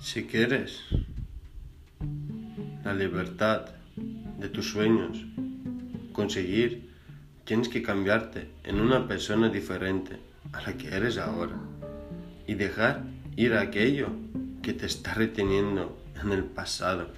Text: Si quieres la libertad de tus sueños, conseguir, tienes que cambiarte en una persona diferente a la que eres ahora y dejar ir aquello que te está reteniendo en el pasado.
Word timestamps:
Si 0.00 0.24
quieres 0.24 0.80
la 2.84 2.94
libertad 2.94 3.66
de 4.38 4.48
tus 4.48 4.70
sueños, 4.70 5.24
conseguir, 6.12 6.90
tienes 7.44 7.68
que 7.68 7.82
cambiarte 7.82 8.48
en 8.64 8.80
una 8.80 9.08
persona 9.08 9.48
diferente 9.48 10.18
a 10.52 10.62
la 10.62 10.76
que 10.76 10.88
eres 10.88 11.18
ahora 11.18 11.56
y 12.46 12.54
dejar 12.54 13.04
ir 13.36 13.54
aquello 13.54 14.08
que 14.62 14.72
te 14.72 14.86
está 14.86 15.14
reteniendo 15.14 15.98
en 16.22 16.32
el 16.32 16.44
pasado. 16.44 17.08